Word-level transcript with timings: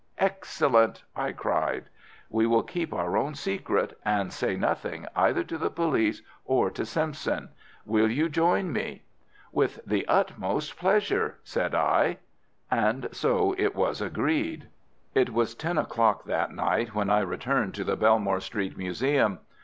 "Excellent!" 0.17 1.03
I 1.15 1.31
cried. 1.31 1.85
"We 2.27 2.47
will 2.47 2.63
keep 2.63 2.91
our 2.91 3.15
own 3.15 3.35
secret, 3.35 3.95
and 4.03 4.33
say 4.33 4.55
nothing 4.55 5.05
either 5.15 5.43
to 5.43 5.59
the 5.59 5.69
police 5.69 6.23
or 6.43 6.71
to 6.71 6.87
Simpson. 6.87 7.49
Will 7.85 8.09
you 8.09 8.27
join 8.27 8.73
me?" 8.73 9.03
"With 9.51 9.79
the 9.85 10.07
utmost 10.07 10.75
pleasure," 10.75 11.37
said 11.43 11.75
I; 11.75 12.17
and 12.71 13.09
so 13.11 13.53
it 13.59 13.75
was 13.75 14.01
agreed. 14.01 14.69
It 15.13 15.29
was 15.31 15.53
ten 15.53 15.77
o'clock 15.77 16.23
that 16.23 16.51
night 16.51 16.95
when 16.95 17.11
I 17.11 17.19
returned 17.19 17.75
to 17.75 17.83
the 17.83 17.95
Belmore 17.95 18.39
Street 18.39 18.75
Museum. 18.75 19.37